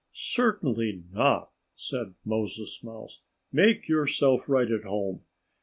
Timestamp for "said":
1.75-2.15